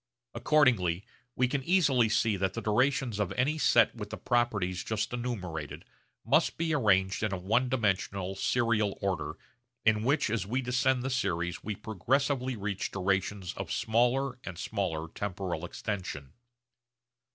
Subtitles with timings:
[0.33, 1.05] Accordingly
[1.35, 5.85] we can easily see that the durations of any set with the properties just enumerated
[6.25, 9.37] must be arranged in a one dimensional serial order
[9.85, 15.07] in which as we descend the series we progressively reach durations of smaller and smaller
[15.07, 16.33] temporal extension.